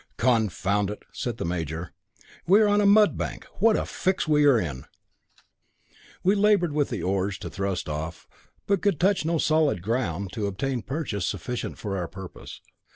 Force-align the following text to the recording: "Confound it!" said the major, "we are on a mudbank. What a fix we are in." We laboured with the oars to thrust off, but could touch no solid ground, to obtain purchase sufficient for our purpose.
"Confound 0.17 0.89
it!" 0.89 1.03
said 1.11 1.37
the 1.37 1.45
major, 1.45 1.93
"we 2.47 2.59
are 2.59 2.67
on 2.67 2.81
a 2.81 2.87
mudbank. 2.87 3.43
What 3.59 3.77
a 3.77 3.85
fix 3.85 4.27
we 4.27 4.45
are 4.45 4.57
in." 4.59 4.85
We 6.23 6.33
laboured 6.33 6.73
with 6.73 6.89
the 6.89 7.03
oars 7.03 7.37
to 7.37 7.51
thrust 7.51 7.87
off, 7.87 8.27
but 8.65 8.81
could 8.81 8.99
touch 8.99 9.25
no 9.25 9.37
solid 9.37 9.83
ground, 9.83 10.31
to 10.33 10.47
obtain 10.47 10.81
purchase 10.81 11.27
sufficient 11.27 11.77
for 11.77 11.95
our 11.99 12.07
purpose. 12.07 12.61